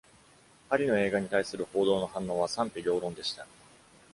[0.67, 3.45] パリの映画に対する報道の反応は賛否両論でした。